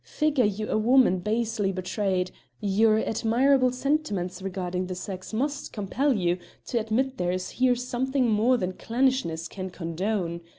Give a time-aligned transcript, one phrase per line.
[0.03, 6.39] "Figure you a woman basely betrayed; your admirable sentiments regarding the sex must compel you
[6.65, 10.41] to admit there is here something more than clannishness can condone.